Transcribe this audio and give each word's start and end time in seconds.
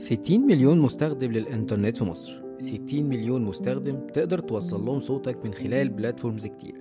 60 0.00 0.46
مليون 0.46 0.78
مستخدم 0.78 1.32
للإنترنت 1.32 1.96
في 1.96 2.04
مصر. 2.04 2.42
60 2.58 3.04
مليون 3.04 3.44
مستخدم 3.44 3.96
تقدر 4.14 4.38
توصل 4.38 4.84
لهم 4.84 5.00
صوتك 5.00 5.44
من 5.44 5.52
خلال 5.54 5.88
بلاتفورمز 5.88 6.46
كتير. 6.46 6.74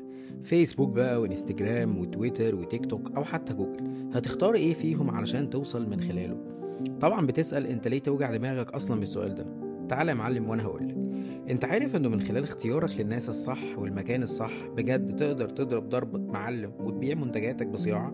فيسبوك 0.44 0.90
بقى 0.90 1.22
وإنستجرام 1.22 1.98
وتويتر 1.98 2.56
وتيك 2.56 2.86
توك 2.86 3.12
أو 3.18 3.24
حتى 3.24 3.54
جوجل. 3.54 3.92
هتختار 4.14 4.56
إيه 4.56 4.74
فيهم 4.74 5.10
علشان 5.10 5.50
توصل 5.50 5.90
من 5.90 6.00
خلاله؟ 6.02 6.38
طبعا 7.02 7.26
بتسأل 7.26 7.68
أنت 7.68 7.88
ليه 7.88 8.00
توجع 8.00 8.36
دماغك 8.36 8.72
أصلا 8.72 9.00
بالسؤال 9.00 9.36
ده. 9.36 9.46
تعالى 9.90 10.10
يا 10.12 10.16
معلم 10.16 10.50
وأنا 10.50 10.64
هقولك 10.64 10.96
أنت 11.50 11.66
عارف 11.66 11.96
إنه 11.96 12.10
من 12.10 12.22
خلال 12.22 12.44
اختيارك 12.44 13.00
للناس 13.00 13.30
الصح 13.30 13.78
والمكان 13.80 14.24
الصح 14.24 14.68
بجد 14.78 15.16
تقدر 15.16 15.50
تضرب 15.50 15.90
ضرب 15.90 16.30
معلم 16.32 16.72
وتبيع 16.80 17.16
منتجاتك 17.16 17.68
بصياعة؟ 17.68 18.14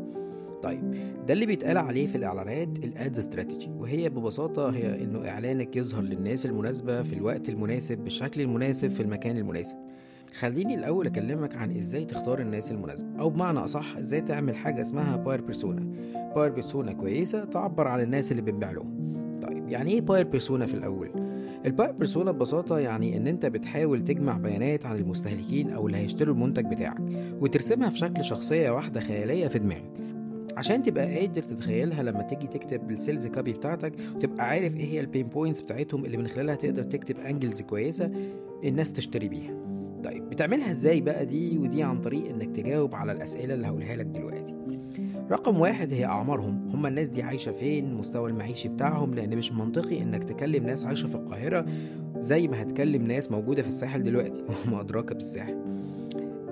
طيب 0.66 0.92
ده 1.28 1.34
اللي 1.34 1.46
بيتقال 1.46 1.78
عليه 1.78 2.08
في 2.08 2.16
الإعلانات 2.16 2.80
الأدز 2.84 3.20
استراتيجي 3.20 3.72
وهي 3.72 4.10
ببساطة 4.10 4.70
هي 4.70 5.04
إنه 5.04 5.30
إعلانك 5.30 5.76
يظهر 5.76 6.02
للناس 6.02 6.46
المناسبة 6.46 7.04
في 7.04 7.14
الوقت 7.14 7.50
المناسب 7.50 7.98
بالشكل 7.98 8.42
المناسب 8.42 8.92
في 8.92 9.00
المكان 9.00 9.38
المناسب. 9.38 9.76
خليني 10.40 10.76
الأول 10.76 11.08
أكلمك 11.08 11.56
عن 11.56 11.78
إزاي 11.78 12.06
تختار 12.06 12.40
الناس 12.40 12.72
المناسبة 12.72 13.08
أو 13.20 13.30
بمعنى 13.30 13.60
أصح 13.60 13.98
إزاي 13.98 14.22
تعمل 14.22 14.56
حاجة 14.56 14.82
اسمها 14.82 15.16
باير 15.16 15.42
بيرسونا 15.42 15.88
باير 16.36 16.52
بيرسونا 16.52 16.94
كويسة 16.94 17.46
تعبر 17.46 17.88
عن 17.88 18.02
الناس 18.02 18.32
اللي 18.32 18.42
بنبيع 18.42 18.72
لهم. 18.72 18.96
طيب 19.42 19.70
يعني 19.70 19.92
إيه 19.92 20.02
باير 20.02 20.28
بيرسونا 20.28 20.66
في 20.66 20.74
الأول؟ 20.74 21.10
الباير 21.66 21.92
بيرسونا 21.92 22.32
ببساطة 22.32 22.80
يعني 22.80 23.18
إن 23.18 23.28
أنت 23.28 23.46
بتحاول 23.46 24.02
تجمع 24.02 24.38
بيانات 24.38 24.86
عن 24.86 24.96
المستهلكين 24.96 25.70
أو 25.70 25.88
اللي 25.88 25.98
هيشتروا 25.98 26.34
المنتج 26.36 26.66
بتاعك 26.66 26.98
وترسمها 27.42 27.90
في 27.90 27.98
شكل 27.98 28.24
شخصية 28.24 28.70
واحدة 28.70 29.00
خيالية 29.00 29.48
في 29.48 29.60
دماغك. 29.60 30.05
عشان 30.58 30.84
تبقى 30.84 31.20
قادر 31.20 31.44
تتخيلها 31.44 32.04
لما 32.04 32.22
تيجي 32.22 32.48
تكتب 32.48 32.92
ال 32.92 32.98
sales 32.98 33.28
copy 33.28 33.54
بتاعتك 33.54 33.94
وتبقى 34.16 34.46
عارف 34.50 34.76
إيه 34.76 34.86
هي 34.86 35.00
ال 35.00 35.05
pain 35.05 35.28
points 35.28 35.62
بتاعتهم 35.62 36.06
اللي 36.06 36.18
من 36.18 36.28
خلالها 36.28 36.56
تقدر 36.56 36.84
تكتب 36.84 37.20
angles 37.20 37.62
كويسة 37.62 38.12
الناس 38.64 38.94
تشتري 38.94 39.28
بيها. 39.28 39.66
طيب 40.04 40.30
بتعملها 40.30 40.72
إزاي 40.72 41.02
بقى 41.02 41.26
دي؟ 41.26 41.58
ودي 41.58 41.84
عن 41.84 42.02
طريق 42.02 42.30
انك 42.30 42.56
تجاوب 42.56 42.96
على 42.96 43.12
الأسئلة 43.12 43.54
اللي 43.54 43.68
هقولها 43.68 43.96
لك 43.96 44.06
دلوقتي. 44.06 44.56
رقم 45.32 45.60
واحد 45.60 45.94
هي 45.94 46.06
أعمارهم. 46.06 46.70
هم 46.74 46.86
الناس 46.86 47.08
دي 47.08 47.24
عايشة 47.24 47.52
فين؟ 47.52 47.94
مستوى 47.94 48.30
المعيشي 48.30 48.70
بتاعهم. 48.70 49.14
لأن 49.14 49.38
مش 49.38 49.52
منطقي 49.52 50.02
إنك 50.02 50.24
تكلم 50.24 50.66
ناس 50.66 50.86
عايشة 50.86 51.08
في 51.08 51.16
القاهرة 51.16 51.66
زي 52.18 52.48
ما 52.48 52.62
هتكلم 52.62 53.08
ناس 53.08 53.32
موجودة 53.32 53.62
في 53.62 53.68
الساحل 53.68 54.04
دلوقتي. 54.04 54.44
وما 54.68 54.82
أدراك 54.82 55.14
بالساحل. 55.14 55.58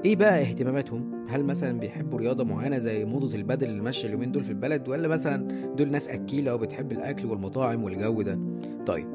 إيه 0.05 0.15
بقى 0.15 0.41
اهتماماتهم؟ 0.41 1.25
هل 1.29 1.43
مثلا 1.43 1.79
بيحبوا 1.79 2.19
رياضة 2.19 2.43
معينة 2.43 2.77
زي 2.77 3.05
موضة 3.05 3.35
البدل 3.35 3.69
اللي 3.69 3.81
ماشيه 3.81 4.07
اليومين 4.07 4.31
دول 4.31 4.43
في 4.43 4.49
البلد 4.49 4.87
ولا 4.89 5.07
مثلا 5.07 5.47
دول 5.75 5.91
ناس 5.91 6.09
أكيلة 6.09 6.55
وبتحب 6.55 6.91
الأكل 6.91 7.27
والمطاعم 7.27 7.83
والجو 7.83 8.21
ده؟ 8.21 8.39
طيب 8.85 9.07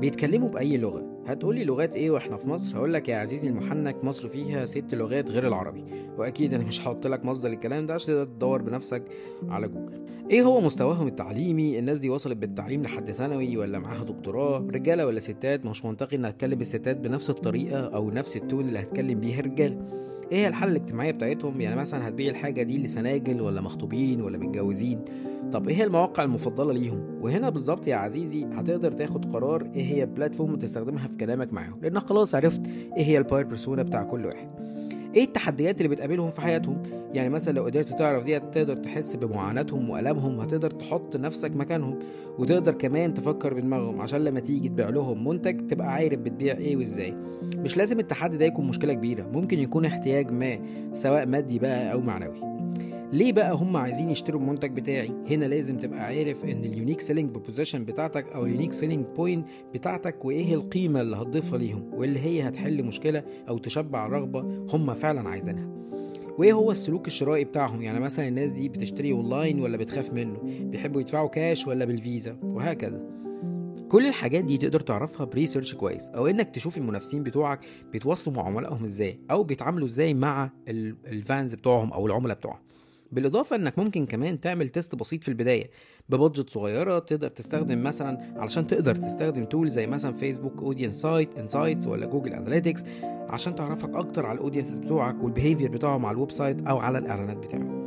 بيتكلموا 0.00 0.48
بأي 0.48 0.76
لغة؟ 0.76 1.12
هتقولي 1.26 1.64
لغات 1.64 1.96
إيه 1.96 2.10
وإحنا 2.10 2.36
في 2.36 2.48
مصر؟ 2.48 2.76
هقول 2.76 2.92
لك 2.92 3.08
يا 3.08 3.16
عزيزي 3.16 3.48
المحنك 3.48 4.04
مصر 4.04 4.28
فيها 4.28 4.66
ست 4.66 4.94
لغات 4.94 5.30
غير 5.30 5.48
العربي. 5.48 5.84
وأكيد 6.18 6.54
أنا 6.54 6.64
مش 6.64 6.80
هحط 6.80 7.06
لك 7.06 7.24
مصدر 7.24 7.50
الكلام 7.50 7.86
ده 7.86 7.94
عشان 7.94 8.06
تقدر 8.14 8.24
تدور 8.24 8.62
بنفسك 8.62 9.02
على 9.48 9.68
جوجل. 9.68 10.02
إيه 10.30 10.42
هو 10.42 10.60
مستواهم 10.60 11.06
التعليمي؟ 11.06 11.78
الناس 11.78 11.98
دي 11.98 12.10
وصلت 12.10 12.36
بالتعليم 12.36 12.82
لحد 12.82 13.10
ثانوي 13.10 13.56
ولا 13.56 13.78
معاها 13.78 14.04
دكتوراه؟ 14.04 14.58
رجالة 14.58 15.06
ولا 15.06 15.20
ستات؟ 15.20 15.66
مش 15.66 15.84
منطقي 15.84 16.16
ان 16.16 16.24
هتكلم 16.24 16.60
الستات 16.60 16.96
بنفس 16.96 17.30
الطريقة 17.30 17.80
أو 17.94 18.10
نفس 18.10 18.36
التون 18.36 18.68
اللي 18.68 18.78
هتكلم 18.78 19.20
بيها 19.20 19.40
الرجاله 19.40 19.76
إيه 20.32 20.38
هي 20.38 20.48
الحالة 20.48 20.72
الاجتماعية 20.72 21.10
بتاعتهم؟ 21.10 21.60
يعني 21.60 21.76
مثلا 21.76 22.08
هتبيع 22.08 22.30
الحاجة 22.30 22.62
دي 22.62 22.78
لسناجل 22.78 23.40
ولا 23.40 23.60
مخطوبين 23.60 24.20
ولا 24.20 24.38
متجوزين؟ 24.38 25.00
طب 25.52 25.68
إيه 25.68 25.76
هي 25.76 25.84
المواقع 25.84 26.24
المفضلة 26.24 26.72
ليهم؟ 26.72 27.18
وهنا 27.20 27.50
بالظبط 27.50 27.86
يا 27.86 27.96
عزيزي 27.96 28.44
هتقدر 28.44 28.92
تاخد 28.92 29.32
قرار 29.32 29.62
إيه 29.74 29.82
هي 29.84 30.02
البلاتفورم 30.02 30.56
تستخدمها 30.56 31.08
في 31.08 31.16
كلامك 31.16 31.52
معاهم 31.52 31.78
لأنك 31.82 32.02
خلاص 32.02 32.34
عرفت 32.34 32.66
إيه 32.96 33.04
هي 33.04 33.18
الباير 33.18 33.44
بيرسونا 33.44 33.82
بتاع 33.82 34.02
كل 34.02 34.26
واحد. 34.26 34.48
إيه 35.14 35.24
التحديات 35.24 35.76
اللي 35.76 35.88
بتقابلهم 35.88 36.30
في 36.30 36.40
حياتهم؟ 36.40 36.82
يعني 37.14 37.28
مثلا 37.28 37.52
لو 37.52 37.64
قدرت 37.64 37.88
تعرف 37.88 38.24
دي 38.24 38.38
تقدر 38.38 38.76
تحس 38.76 39.16
بمعاناتهم 39.16 39.90
والامهم 39.90 40.40
هتقدر 40.40 40.70
تحط 40.70 41.16
نفسك 41.16 41.56
مكانهم 41.56 41.98
وتقدر 42.38 42.72
كمان 42.72 43.14
تفكر 43.14 43.54
بدماغهم 43.54 44.00
عشان 44.00 44.24
لما 44.24 44.40
تيجي 44.40 44.68
تبيع 44.68 44.88
لهم 44.88 45.28
منتج 45.28 45.66
تبقى 45.66 45.92
عارف 45.92 46.18
بتبيع 46.20 46.56
إيه 46.56 46.76
وإزاي. 46.76 47.14
مش 47.56 47.76
لازم 47.76 47.98
التحدي 48.00 48.36
ده 48.36 48.44
يكون 48.44 48.66
مشكلة 48.68 48.94
كبيرة 48.94 49.22
ممكن 49.32 49.58
يكون 49.58 49.84
احتياج 49.84 50.30
ما 50.30 50.58
سواء 50.92 51.26
مادي 51.26 51.58
بقى 51.58 51.92
أو 51.92 52.00
معنوي. 52.00 52.51
ليه 53.12 53.32
بقى 53.32 53.54
هم 53.54 53.76
عايزين 53.76 54.10
يشتروا 54.10 54.40
المنتج 54.40 54.70
بتاعي؟ 54.70 55.10
هنا 55.30 55.44
لازم 55.44 55.78
تبقى 55.78 56.00
عارف 56.00 56.44
إن 56.44 56.64
ال 56.64 56.69
unique 56.69 57.00
selling 57.00 57.30
proposition 57.30 57.84
بتاعتك 57.84 58.26
أو 58.32 58.46
ال 58.46 58.50
unique 58.50 58.72
selling 58.72 59.06
point 59.16 59.46
بتاعتك 59.74 60.24
وإيه 60.24 60.54
القيمة 60.54 61.00
اللي 61.00 61.16
هتضيفها 61.16 61.58
ليهم 61.58 61.94
واللي 61.94 62.20
هي 62.20 62.48
هتحل 62.48 62.84
مشكلة 62.84 63.24
أو 63.48 63.58
تشبع 63.58 64.06
رغبة 64.06 64.40
هم 64.74 64.94
فعلا 64.94 65.28
عايزينها. 65.28 65.68
وإيه 66.38 66.52
هو 66.52 66.72
السلوك 66.72 67.06
الشرائي 67.06 67.44
بتاعهم؟ 67.44 67.82
يعني 67.82 68.00
مثلا 68.00 68.28
الناس 68.28 68.50
دي 68.50 68.68
بتشتري 68.68 69.12
اونلاين 69.12 69.60
ولا 69.60 69.76
بتخاف 69.76 70.12
منه؟ 70.12 70.38
بيحبوا 70.44 71.00
يدفعوا 71.00 71.28
كاش 71.28 71.66
ولا 71.66 71.84
بالفيزا؟ 71.84 72.36
وهكذا. 72.42 73.00
كل 73.88 74.06
الحاجات 74.06 74.44
دي 74.44 74.56
تقدر 74.58 74.80
تعرفها 74.80 75.26
ب 75.26 75.31
research 75.31 75.74
كويس 75.74 76.08
أو 76.08 76.26
إنك 76.26 76.50
تشوف 76.54 76.78
المنافسين 76.78 77.22
بتوعك 77.22 77.60
بيتواصلوا 77.92 78.36
مع 78.36 78.42
عملائهم 78.42 78.84
إزاي 78.84 79.18
أو 79.30 79.44
بيتعاملوا 79.44 79.86
إزاي 79.86 80.14
مع 80.14 80.50
ال 80.68 80.85
fans 80.85 81.54
بتوعهم 81.54 81.92
أو 81.92 82.06
العملاء 82.06 82.36
بتوعهم. 82.36 82.58
بالإضافة 83.12 83.56
إنك 83.56 83.78
ممكن 83.78 84.06
كمان 84.06 84.40
تعمل 84.40 84.68
test 84.68 84.94
بسيط 84.94 85.22
في 85.22 85.28
البداية 85.28 85.70
ب 86.08 86.14
budget 86.14 86.50
صغيرة 86.50 86.98
تقدر 86.98 87.28
تستخدم 87.28 87.82
مثلا 87.82 88.18
علشان 88.36 88.66
تقدر 88.66 88.94
تستخدم 88.96 89.44
tool 89.44 89.70
زي 89.70 89.86
مثلا 89.86 90.12
Facebook 90.16 90.62
audience 90.62 90.94
سايت 90.94 91.38
insights 91.38 91.86
ولا 91.86 92.06
Google 92.06 92.32
Analytics 92.32 92.84
عشان 93.28 93.54
تعرفك 93.54 93.94
أكتر 93.94 94.26
على 94.26 94.36
ال 94.36 94.41
audience 94.41 94.78
بتوعك 94.78 95.22
وال 95.22 95.32
behavior 95.32 95.70
بتاعهم 95.70 96.06
على 96.06 96.14
ال 96.14 96.30
website 96.30 96.66
أو 96.66 96.78
على 96.78 96.98
الإعلانات 96.98 97.36
بتاعك 97.36 97.82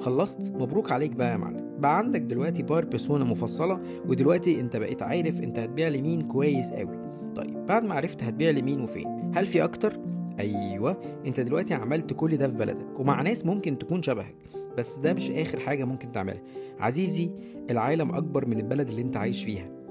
خلصت؟ 0.00 0.50
مبروك 0.50 0.92
عليك 0.92 1.10
بقى 1.10 1.32
يا 1.32 1.36
معلم. 1.36 1.64
بقى 1.78 1.98
عندك 1.98 2.20
دلوقتي 2.20 2.62
buyer 2.62 2.84
persona 2.84 3.24
مفصلة 3.24 3.80
ودلوقتي 4.06 4.60
أنت 4.60 4.76
بقيت 4.76 5.02
عارف 5.02 5.40
أنت 5.40 5.58
هتبيع 5.58 5.88
لمين 5.88 6.22
كويس 6.22 6.70
قوي 6.70 6.98
طيب 7.36 7.66
بعد 7.66 7.84
ما 7.84 7.94
عرفت 7.94 8.22
هتبيع 8.22 8.50
لمين 8.50 8.80
وفين 8.80 9.32
هل 9.34 9.46
في 9.46 9.64
أكتر؟ 9.64 10.13
أيوه 10.40 10.96
أنت 11.26 11.40
دلوقتي 11.40 11.74
عملت 11.74 12.12
كل 12.12 12.36
ده 12.36 12.48
في 12.48 12.54
بلدك 12.54 13.00
ومع 13.00 13.22
ناس 13.22 13.46
ممكن 13.46 13.78
تكون 13.78 14.02
شبهك 14.02 14.34
بس 14.78 14.96
ده 14.96 15.12
مش 15.12 15.30
آخر 15.30 15.58
حاجة 15.58 15.84
ممكن 15.84 16.12
تعملها. 16.12 16.42
عزيزي 16.80 17.30
العالم 17.70 18.14
أكبر 18.14 18.46
من 18.46 18.58
البلد 18.58 18.88
اللي 18.88 19.02
أنت 19.02 19.16
عايش 19.16 19.44
فيها. 19.44 19.83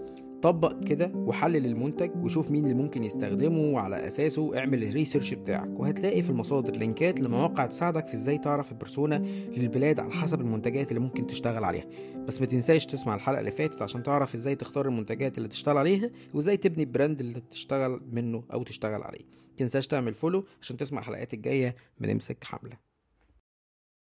طبق 0.44 0.84
كده 0.84 1.12
وحلل 1.16 1.66
المنتج 1.66 2.12
وشوف 2.16 2.52
مين 2.52 2.64
اللي 2.64 2.76
ممكن 2.76 3.04
يستخدمه 3.04 3.59
وعلى 3.59 4.08
أساسه 4.08 4.58
اعمل 4.58 4.84
الريسيرش 4.84 5.34
بتاعك. 5.34 5.80
وهتلاقي 5.80 6.24
في 6.24 6.30
المصادر 6.30 6.76
لينكات 6.76 7.20
لمواقع 7.20 7.66
تساعدك 7.66 8.08
في 8.08 8.14
إزاي 8.14 8.38
تعرف 8.38 8.72
البرسونا 8.72 9.16
للبلاد 9.58 10.00
على 10.00 10.12
حسب 10.12 10.42
المنتجات 10.42 10.90
اللي 10.90 11.00
ممكن 11.00 11.28
تشتغل 11.28 11.64
عليها. 11.64 11.86
بس 12.28 12.42
ما 12.42 12.48
تنساش 12.48 12.86
تسمع 12.86 13.16
الحلقة 13.16 13.40
اللي 13.40 13.52
فاتت 13.52 13.82
عشان 13.82 14.03
تعرف 14.03 14.36
إزاي 14.36 14.56
تختار 14.56 14.88
المنتجات 14.88 15.38
اللي 15.38 15.50
تشتغل 15.50 15.78
عليها 15.78 16.09
وإزاي 16.34 16.58
تبني 16.58 16.84
ال 16.84 16.90
brand 16.90 17.19
اللي 17.20 17.42
تشتغل 17.52 18.02
منه 18.12 18.44
أو 18.53 18.64
تشتغل 18.64 19.03
عليه. 19.03 19.26
تنساش 19.58 19.88
تعمل 19.88 20.14
follow 20.14 20.46
عشان 20.62 20.78
تسمع 20.78 21.00
الحلقات 21.00 21.34
الجاية 21.34 21.76
من 22.00 22.09
امسك 22.09 22.44
حملة. 22.44 22.93